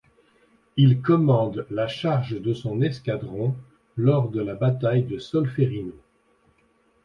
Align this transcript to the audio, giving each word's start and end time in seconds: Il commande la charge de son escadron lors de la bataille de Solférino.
Il 0.77 0.99
commande 1.01 1.67
la 1.69 1.87
charge 1.87 2.41
de 2.41 2.55
son 2.55 2.81
escadron 2.81 3.55
lors 3.95 4.29
de 4.29 4.41
la 4.41 4.55
bataille 4.55 5.03
de 5.03 5.19
Solférino. 5.19 5.93